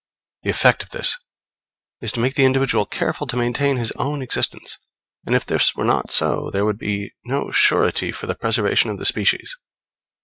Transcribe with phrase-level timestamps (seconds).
[0.41, 1.19] The effect of this
[2.01, 4.79] is to make the individual careful to maintain his own existence;
[5.27, 8.97] and if this were not so, there would be no surety for the preservation of
[8.97, 9.55] the species.